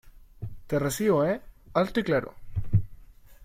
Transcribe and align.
te 0.65 0.79
recibo,¿ 0.79 1.23
eh? 1.25 1.41
alto 1.75 1.99
y 1.99 2.03
claro. 2.03 2.33